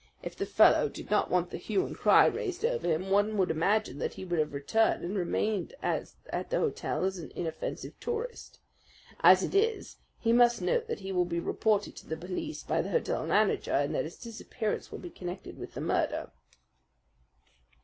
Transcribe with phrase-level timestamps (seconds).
[0.23, 3.51] "If the fellow did not want the hue and cry raised over him, one would
[3.51, 8.57] imagine that he would have returned and remained at the hotel as an inoffensive tourist.
[9.19, 12.81] As it is, he must know that he will be reported to the police by
[12.81, 16.31] the hotel manager and that his disappearance will be connected with the murder."